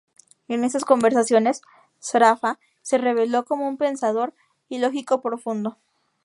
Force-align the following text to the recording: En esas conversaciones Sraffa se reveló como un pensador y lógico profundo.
En 0.47 0.63
esas 0.63 0.83
conversaciones 0.83 1.61
Sraffa 1.99 2.57
se 2.81 2.97
reveló 2.97 3.45
como 3.45 3.67
un 3.67 3.77
pensador 3.77 4.33
y 4.67 4.79
lógico 4.79 5.21
profundo. 5.21 5.77